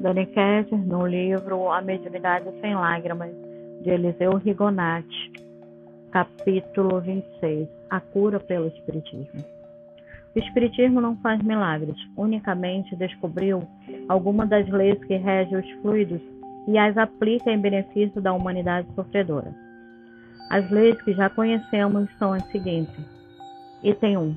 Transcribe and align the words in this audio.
Dani 0.00 0.24
Kessler, 0.24 0.80
no 0.86 1.06
livro 1.06 1.70
A 1.70 1.82
Mediunidade 1.82 2.50
Sem 2.62 2.74
Lágrimas, 2.74 3.34
de 3.82 3.90
Eliseu 3.90 4.32
Rigonati, 4.38 5.30
capítulo 6.10 7.02
26, 7.02 7.68
A 7.90 8.00
Cura 8.00 8.40
pelo 8.40 8.68
Espiritismo. 8.68 9.44
O 10.34 10.38
Espiritismo 10.38 11.02
não 11.02 11.18
faz 11.18 11.42
milagres, 11.42 11.96
unicamente 12.16 12.96
descobriu 12.96 13.62
algumas 14.08 14.48
das 14.48 14.66
leis 14.70 14.98
que 15.04 15.16
regem 15.16 15.58
os 15.58 15.70
fluidos 15.82 16.22
e 16.66 16.78
as 16.78 16.96
aplica 16.96 17.52
em 17.52 17.60
benefício 17.60 18.22
da 18.22 18.32
humanidade 18.32 18.88
sofredora. 18.94 19.54
As 20.48 20.70
leis 20.70 20.98
que 21.02 21.12
já 21.12 21.28
conhecemos 21.28 22.08
são 22.18 22.32
as 22.32 22.44
seguintes. 22.50 23.04
Item 23.82 24.16
1. 24.16 24.36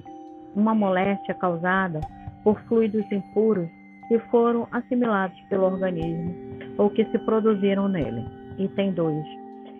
Uma 0.57 0.75
moléstia 0.75 1.33
causada 1.33 2.01
por 2.43 2.59
fluidos 2.63 3.09
impuros 3.09 3.69
que 4.07 4.19
foram 4.31 4.67
assimilados 4.71 5.39
pelo 5.49 5.65
organismo 5.65 6.33
ou 6.77 6.89
que 6.89 7.05
se 7.05 7.19
produziram 7.19 7.87
nele. 7.87 8.23
Item 8.57 8.91
2. 8.93 9.25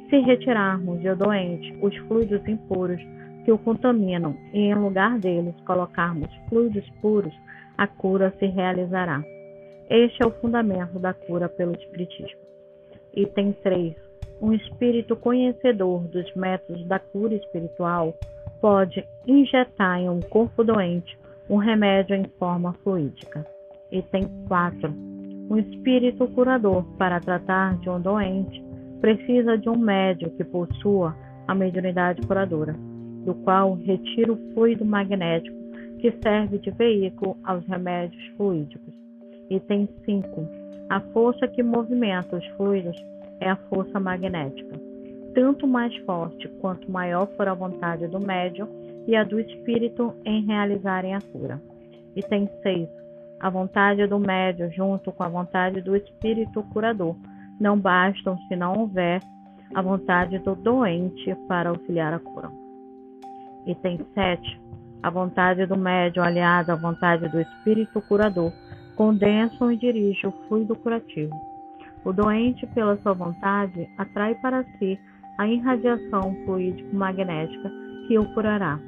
Se 0.09 0.19
retirarmos 0.19 1.01
do 1.01 1.15
doente 1.15 1.75
os 1.81 1.95
fluidos 2.07 2.47
impuros 2.47 3.01
que 3.45 3.51
o 3.51 3.57
contaminam 3.57 4.35
e 4.53 4.59
em 4.59 4.75
lugar 4.75 5.19
deles 5.19 5.55
colocarmos 5.65 6.29
fluidos 6.49 6.87
puros, 7.01 7.33
a 7.77 7.87
cura 7.87 8.33
se 8.39 8.45
realizará. 8.45 9.23
Este 9.89 10.23
é 10.23 10.25
o 10.25 10.31
fundamento 10.31 10.97
da 10.99 11.13
cura 11.13 11.49
pelo 11.49 11.73
Espiritismo. 11.73 12.39
Item 13.15 13.53
3. 13.63 13.95
Um 14.41 14.53
espírito 14.53 15.15
conhecedor 15.15 16.01
dos 16.07 16.33
métodos 16.35 16.85
da 16.87 16.99
cura 16.99 17.35
espiritual 17.35 18.13
pode 18.59 19.05
injetar 19.27 19.99
em 19.99 20.09
um 20.09 20.19
corpo 20.19 20.63
doente 20.63 21.17
um 21.49 21.57
remédio 21.57 22.15
em 22.15 22.25
forma 22.39 22.73
fluídica. 22.83 23.45
Item 23.91 24.23
4. 24.47 24.89
Um 25.49 25.57
espírito 25.57 26.27
curador, 26.29 26.83
para 26.97 27.19
tratar 27.19 27.77
de 27.77 27.89
um 27.89 27.99
doente, 27.99 28.63
precisa 29.01 29.57
de 29.57 29.69
um 29.69 29.77
médio 29.77 30.31
que 30.31 30.43
possua 30.43 31.15
a 31.47 31.53
mediunidade 31.53 32.25
curadora, 32.25 32.73
do 33.25 33.33
qual 33.43 33.73
retira 33.73 34.31
o 34.31 34.53
fluido 34.53 34.85
magnético 34.85 35.55
que 35.99 36.11
serve 36.23 36.57
de 36.57 36.71
veículo 36.71 37.37
aos 37.43 37.65
remédios 37.67 38.25
fluídicos. 38.35 38.93
Item 39.49 39.87
5. 40.05 40.47
A 40.89 40.99
força 40.99 41.47
que 41.47 41.61
movimenta 41.61 42.37
os 42.37 42.45
fluidos 42.55 42.95
é 43.39 43.49
a 43.49 43.55
força 43.55 43.99
magnética. 43.99 44.79
Tanto 45.33 45.67
mais 45.67 45.95
forte 46.05 46.47
quanto 46.61 46.91
maior 46.91 47.27
for 47.35 47.47
a 47.47 47.53
vontade 47.53 48.07
do 48.07 48.19
médium 48.19 48.67
e 49.07 49.15
a 49.15 49.23
do 49.23 49.39
espírito 49.39 50.13
em 50.25 50.45
realizarem 50.45 51.13
a 51.13 51.21
cura. 51.21 51.61
Item 52.15 52.49
6 52.61 53.02
a 53.43 53.49
vontade 53.49 54.07
do 54.07 54.17
médium 54.17 54.71
junto 54.71 55.11
com 55.11 55.21
a 55.21 55.27
vontade 55.27 55.81
do 55.81 55.97
espírito 55.97 56.63
curador 56.71 57.13
não 57.59 57.77
bastam 57.77 58.37
se 58.47 58.55
não 58.55 58.73
houver 58.73 59.19
a 59.75 59.81
vontade 59.81 60.39
do 60.39 60.55
doente 60.55 61.35
para 61.45 61.69
auxiliar 61.69 62.13
a 62.13 62.19
cura. 62.19 62.49
Item 63.67 63.99
7. 64.13 64.61
A 65.03 65.09
vontade 65.09 65.65
do 65.65 65.77
médium 65.77 66.23
aliada 66.23 66.71
à 66.71 66.75
vontade 66.77 67.27
do 67.27 67.41
espírito 67.41 68.01
curador 68.03 68.53
condensam 68.95 69.73
e 69.73 69.75
dirigem 69.75 70.29
o 70.29 70.47
fluido 70.47 70.73
curativo. 70.77 71.35
O 72.05 72.13
doente, 72.13 72.65
pela 72.67 72.95
sua 73.01 73.11
vontade, 73.11 73.89
atrai 73.97 74.35
para 74.35 74.63
si 74.79 74.97
a 75.37 75.45
irradiação 75.45 76.33
fluídico-magnética 76.45 77.69
que 78.07 78.17
o 78.17 78.23
curará. 78.33 78.79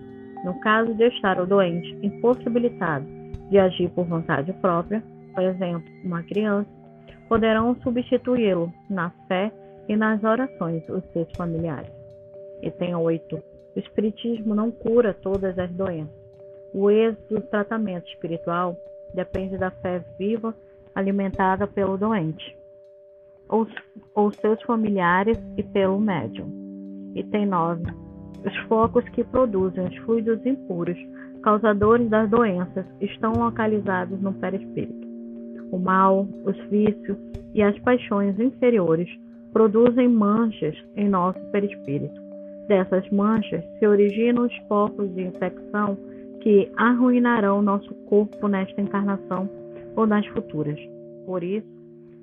No 0.45 0.53
caso 0.59 0.93
de 0.93 1.07
estar 1.07 1.41
o 1.41 1.47
doente 1.47 1.97
impossibilitado 2.03 3.03
de 3.49 3.57
agir 3.57 3.89
por 3.89 4.05
vontade 4.05 4.53
própria, 4.53 5.03
por 5.33 5.41
exemplo, 5.41 5.91
uma 6.03 6.21
criança, 6.21 6.69
poderão 7.27 7.75
substituí-lo 7.81 8.71
na 8.87 9.09
fé 9.27 9.51
e 9.89 9.95
nas 9.95 10.23
orações 10.23 10.87
os 10.87 11.03
seus 11.05 11.27
familiares. 11.35 11.91
Item 12.61 12.95
8. 12.95 13.35
O 13.75 13.79
Espiritismo 13.79 14.53
não 14.53 14.69
cura 14.69 15.15
todas 15.15 15.57
as 15.57 15.71
doenças. 15.71 16.13
O 16.71 16.91
êxito 16.91 17.35
do 17.35 17.41
tratamento 17.41 18.07
espiritual 18.09 18.77
depende 19.15 19.57
da 19.57 19.71
fé 19.71 19.99
viva 20.19 20.53
alimentada 20.93 21.65
pelo 21.65 21.97
doente, 21.97 22.55
ou, 23.49 23.67
ou 24.13 24.31
seus 24.31 24.61
familiares 24.61 25.39
e 25.57 25.63
pelo 25.63 25.99
médium. 25.99 26.47
Item 27.15 27.47
9. 27.47 28.04
Os 28.45 28.55
focos 28.67 29.03
que 29.09 29.23
produzem 29.23 29.87
os 29.87 29.97
fluidos 29.97 30.45
impuros 30.45 30.97
causadores 31.41 32.07
das 32.09 32.29
doenças 32.29 32.85
estão 33.01 33.33
localizados 33.33 34.19
no 34.21 34.33
perispírito. 34.33 35.07
O 35.71 35.79
mal, 35.79 36.27
os 36.45 36.57
vícios 36.69 37.17
e 37.53 37.63
as 37.63 37.77
paixões 37.79 38.39
inferiores 38.39 39.09
produzem 39.51 40.07
manchas 40.07 40.75
em 40.95 41.09
nosso 41.09 41.39
perispírito. 41.51 42.21
Dessas 42.67 43.09
manchas 43.09 43.63
se 43.79 43.87
originam 43.87 44.45
os 44.45 44.55
focos 44.67 45.13
de 45.15 45.23
infecção 45.23 45.97
que 46.41 46.71
arruinarão 46.77 47.61
nosso 47.61 47.93
corpo 48.05 48.47
nesta 48.47 48.79
encarnação 48.79 49.49
ou 49.95 50.05
nas 50.05 50.25
futuras. 50.27 50.79
Por 51.25 51.43
isso, 51.43 51.67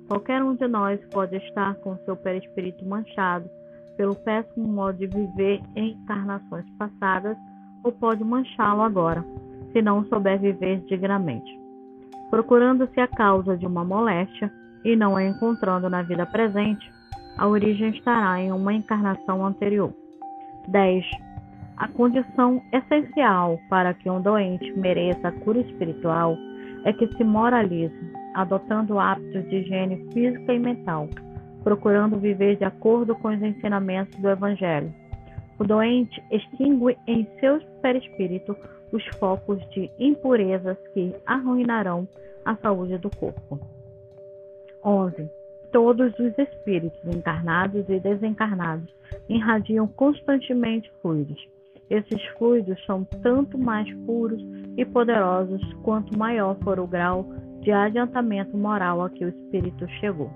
qualquer 0.07 0.41
um 0.41 0.55
de 0.55 0.67
nós 0.67 0.99
pode 1.11 1.35
estar 1.35 1.75
com 1.75 1.97
seu 2.05 2.15
perispírito 2.15 2.85
manchado 2.85 3.49
pelo 3.97 4.15
péssimo 4.15 4.67
modo 4.67 4.97
de 4.97 5.07
viver 5.07 5.61
em 5.75 5.91
encarnações 5.91 6.65
passadas 6.77 7.37
ou 7.83 7.91
pode 7.91 8.23
manchá-lo 8.23 8.81
agora, 8.81 9.23
se 9.71 9.81
não 9.81 10.05
souber 10.05 10.39
viver 10.39 10.79
dignamente. 10.85 11.59
Procurando-se 12.29 12.99
a 12.99 13.07
causa 13.07 13.57
de 13.57 13.65
uma 13.65 13.83
moléstia 13.83 14.51
e 14.83 14.95
não 14.95 15.15
a 15.15 15.23
encontrando 15.23 15.89
na 15.89 16.01
vida 16.01 16.25
presente, 16.25 16.91
a 17.37 17.47
origem 17.47 17.89
estará 17.89 18.39
em 18.39 18.51
uma 18.51 18.73
encarnação 18.73 19.45
anterior. 19.45 19.93
10. 20.67 21.05
A 21.77 21.87
condição 21.87 22.61
essencial 22.71 23.59
para 23.69 23.93
que 23.93 24.09
um 24.09 24.21
doente 24.21 24.71
mereça 24.77 25.27
a 25.27 25.31
cura 25.31 25.59
espiritual 25.59 26.37
é 26.85 26.93
que 26.93 27.07
se 27.15 27.23
moralize, 27.23 27.93
adotando 28.33 28.99
hábitos 28.99 29.49
de 29.49 29.57
higiene 29.57 30.07
física 30.13 30.53
e 30.53 30.59
mental, 30.59 31.09
procurando 31.63 32.19
viver 32.19 32.57
de 32.57 32.65
acordo 32.65 33.15
com 33.15 33.29
os 33.29 33.41
ensinamentos 33.41 34.19
do 34.19 34.29
Evangelho 34.29 34.93
o 35.59 35.63
doente 35.63 36.21
extingue 36.31 36.97
em 37.07 37.27
seu 37.39 37.59
perispírito 37.81 38.55
os 38.91 39.03
focos 39.17 39.59
de 39.69 39.89
impurezas 39.99 40.77
que 40.93 41.15
arruinarão 41.25 42.07
a 42.45 42.55
saúde 42.57 42.97
do 42.97 43.09
corpo. 43.09 43.59
11. 44.83 45.29
Todos 45.71 46.13
os 46.19 46.37
espíritos 46.37 46.99
encarnados 47.05 47.87
e 47.89 47.99
desencarnados 47.99 48.93
irradiam 49.29 49.87
constantemente 49.87 50.91
fluidos. 51.01 51.41
Esses 51.89 52.21
fluidos 52.37 52.83
são 52.85 53.03
tanto 53.21 53.57
mais 53.57 53.91
puros 54.05 54.41
e 54.77 54.85
poderosos 54.85 55.61
quanto 55.83 56.17
maior 56.17 56.55
for 56.63 56.79
o 56.79 56.87
grau 56.87 57.25
de 57.61 57.71
adiantamento 57.71 58.57
moral 58.57 59.01
a 59.01 59.09
que 59.09 59.25
o 59.25 59.29
espírito 59.29 59.87
chegou. 59.99 60.29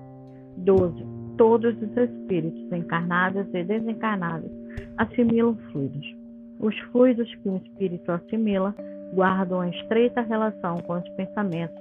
12. 0.56 1.17
Todos 1.38 1.74
os 1.80 1.96
espíritos 1.96 2.72
encarnados 2.72 3.46
e 3.54 3.64
desencarnados 3.64 4.50
assimilam 4.98 5.56
fluidos. 5.70 6.14
Os 6.60 6.76
fluidos 6.90 7.32
que 7.36 7.48
o 7.48 7.56
espírito 7.56 8.10
assimila 8.12 8.74
guardam 9.14 9.64
estreita 9.64 10.20
relação 10.20 10.78
com 10.78 10.98
os 10.98 11.08
pensamentos 11.10 11.78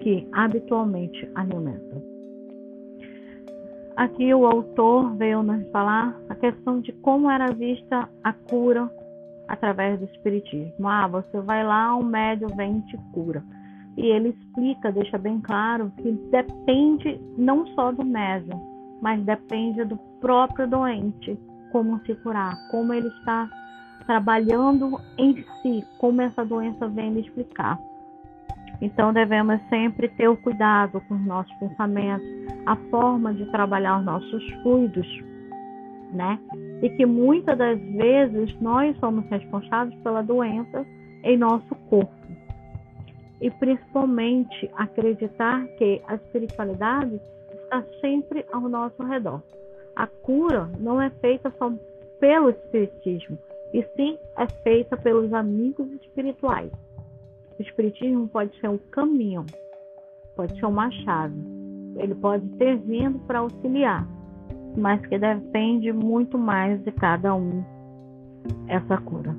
que 0.00 0.26
habitualmente 0.32 1.28
alimentam. 1.34 2.02
Aqui 3.96 4.32
o 4.32 4.46
autor 4.46 5.14
veio 5.16 5.42
nos 5.42 5.68
falar 5.70 6.18
a 6.28 6.34
questão 6.34 6.80
de 6.80 6.92
como 6.92 7.30
era 7.30 7.52
vista 7.52 8.08
a 8.24 8.32
cura 8.32 8.90
através 9.48 9.98
do 9.98 10.06
espiritismo. 10.06 10.88
Ah, 10.88 11.06
você 11.06 11.40
vai 11.40 11.64
lá, 11.64 11.94
um 11.96 12.04
médio 12.04 12.48
vem 12.56 12.78
e 12.78 12.82
te 12.82 12.96
cura. 13.12 13.42
E 13.96 14.06
ele 14.06 14.28
explica, 14.30 14.92
deixa 14.92 15.18
bem 15.18 15.40
claro 15.40 15.92
que 15.98 16.12
depende 16.30 17.20
não 17.36 17.66
só 17.74 17.92
do 17.92 18.04
médium, 18.04 18.69
mas 19.00 19.22
depende 19.22 19.84
do 19.84 19.96
próprio 20.20 20.68
doente 20.68 21.38
como 21.72 22.00
se 22.00 22.14
curar, 22.16 22.54
como 22.70 22.92
ele 22.92 23.08
está 23.08 23.48
trabalhando 24.06 25.00
em 25.16 25.44
si, 25.62 25.84
como 25.98 26.20
essa 26.20 26.44
doença 26.44 26.88
vem 26.88 27.10
me 27.12 27.20
explicar. 27.20 27.78
Então 28.80 29.12
devemos 29.12 29.60
sempre 29.68 30.08
ter 30.08 30.28
o 30.28 30.36
cuidado 30.36 31.00
com 31.02 31.14
os 31.14 31.26
nossos 31.26 31.52
pensamentos, 31.58 32.26
a 32.66 32.76
forma 32.90 33.34
de 33.34 33.44
trabalhar 33.50 33.98
os 33.98 34.04
nossos 34.04 34.52
fluidos, 34.62 35.06
né? 36.12 36.38
E 36.82 36.88
que 36.90 37.04
muitas 37.04 37.56
das 37.56 37.78
vezes 37.78 38.58
nós 38.60 38.96
somos 38.98 39.24
responsáveis 39.26 39.94
pela 40.02 40.22
doença 40.22 40.84
em 41.22 41.36
nosso 41.36 41.74
corpo. 41.88 42.10
E 43.40 43.50
principalmente 43.50 44.70
acreditar 44.76 45.66
que 45.78 46.02
a 46.06 46.14
espiritualidade 46.14 47.20
está 47.70 47.84
sempre 48.00 48.44
ao 48.52 48.62
nosso 48.62 49.00
redor. 49.04 49.40
A 49.94 50.06
cura 50.06 50.68
não 50.80 51.00
é 51.00 51.08
feita 51.20 51.52
só 51.56 51.72
pelo 52.18 52.50
Espiritismo, 52.50 53.38
e 53.72 53.82
sim 53.96 54.18
é 54.36 54.46
feita 54.64 54.96
pelos 54.96 55.32
amigos 55.32 55.88
espirituais. 55.92 56.72
O 57.58 57.62
Espiritismo 57.62 58.26
pode 58.28 58.58
ser 58.58 58.68
um 58.68 58.78
caminho, 58.90 59.46
pode 60.34 60.58
ser 60.58 60.66
uma 60.66 60.90
chave. 60.90 61.34
ele 61.96 62.14
pode 62.14 62.46
ter 62.50 62.76
vindo 62.78 63.18
para 63.20 63.40
auxiliar, 63.40 64.06
mas 64.76 65.04
que 65.06 65.18
depende 65.18 65.92
muito 65.92 66.38
mais 66.38 66.82
de 66.82 66.92
cada 66.92 67.34
um 67.34 67.64
essa 68.68 68.96
cura. 68.98 69.34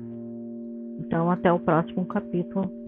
Então, 1.00 1.30
até 1.30 1.52
o 1.52 1.58
próximo 1.58 2.06
capítulo. 2.06 2.81